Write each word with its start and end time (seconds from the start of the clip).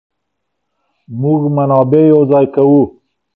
موږ 1.21 1.41
منابع 1.55 2.01
يو 2.13 2.21
ځای 2.31 2.45
کوو. 2.55 2.81